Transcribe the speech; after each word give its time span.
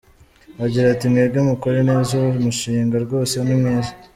Agira 0.65 0.85
ati 0.89 1.05
“Mwebwe 1.11 1.39
mukore 1.49 1.79
neza 1.89 2.11
uwo 2.17 2.29
mushinga 2.45 2.95
rwose 3.05 3.35
ni 3.45 3.55
mwiza. 3.59 3.91